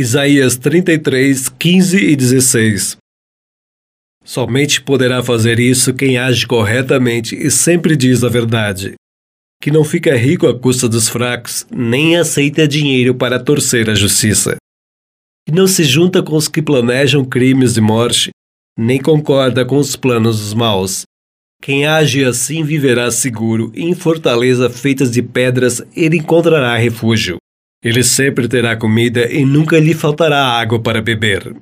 [0.00, 2.96] Isaías 33, 15 e 16.
[4.24, 8.94] Somente poderá fazer isso quem age corretamente e sempre diz a verdade.
[9.60, 14.56] Que não fica rico à custa dos fracos, nem aceita dinheiro para torcer a justiça.
[15.46, 18.30] Que não se junta com os que planejam crimes de morte,
[18.78, 21.02] nem concorda com os planos dos maus.
[21.60, 27.36] Quem age assim viverá seguro, e em fortaleza feitas de pedras ele encontrará refúgio.
[27.82, 31.54] Ele sempre terá comida e nunca lhe faltará água para beber.